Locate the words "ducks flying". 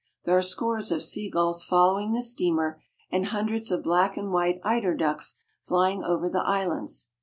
4.95-6.03